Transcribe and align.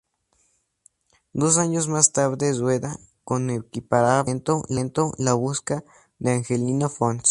Dos 1.31 1.59
años 1.59 1.87
más 1.87 2.11
tarde 2.11 2.53
rueda, 2.57 2.97
con 3.23 3.51
equiparable 3.51 4.39
talento 4.39 5.11
"La 5.19 5.35
busca", 5.35 5.83
de 6.17 6.31
Angelino 6.31 6.89
Fons. 6.89 7.19